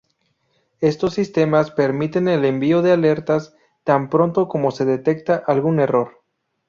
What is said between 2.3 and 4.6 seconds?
envío de alertas tan pronto